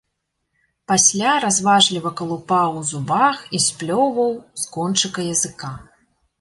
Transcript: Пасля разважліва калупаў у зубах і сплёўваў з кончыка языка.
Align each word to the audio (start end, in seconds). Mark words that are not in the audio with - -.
Пасля 0.91 1.33
разважліва 1.43 2.13
калупаў 2.23 2.81
у 2.81 2.83
зубах 2.93 3.45
і 3.59 3.63
сплёўваў 3.69 4.31
з 4.65 4.69
кончыка 4.75 5.31
языка. 5.39 5.71